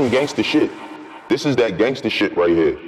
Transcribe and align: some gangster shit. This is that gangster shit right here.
some 0.00 0.08
gangster 0.08 0.42
shit. 0.42 0.70
This 1.28 1.44
is 1.44 1.56
that 1.56 1.76
gangster 1.76 2.08
shit 2.08 2.34
right 2.34 2.48
here. 2.48 2.78